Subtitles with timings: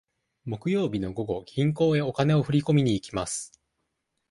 [0.45, 3.61] 木曜日の午後、銀行へお金を振り込みに行きます。